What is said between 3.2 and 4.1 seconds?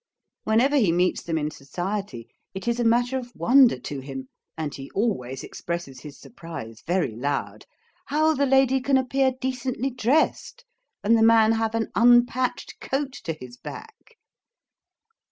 wonder to